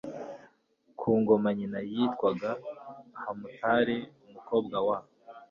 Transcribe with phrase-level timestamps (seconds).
[0.99, 2.49] ku ngoma Nyina yitwaga
[3.21, 3.97] Hamutali
[4.31, 4.97] umukobwa wa